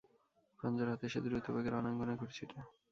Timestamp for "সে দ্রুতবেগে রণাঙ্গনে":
1.09-2.13